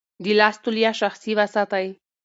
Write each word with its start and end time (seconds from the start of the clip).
د 0.23 0.25
لاس 0.39 0.55
توليه 0.63 0.91
شخصي 1.01 1.31
وساتئ. 1.37 1.87